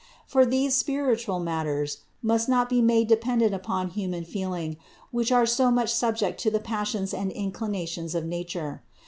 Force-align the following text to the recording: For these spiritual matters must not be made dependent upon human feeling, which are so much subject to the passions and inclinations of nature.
For 0.25 0.47
these 0.47 0.73
spiritual 0.73 1.39
matters 1.39 1.99
must 2.23 2.49
not 2.49 2.69
be 2.69 2.81
made 2.81 3.07
dependent 3.07 3.53
upon 3.53 3.89
human 3.91 4.23
feeling, 4.23 4.77
which 5.11 5.31
are 5.31 5.45
so 5.45 5.69
much 5.69 5.93
subject 5.93 6.39
to 6.39 6.49
the 6.49 6.59
passions 6.59 7.13
and 7.13 7.31
inclinations 7.31 8.15
of 8.15 8.25
nature. 8.25 8.81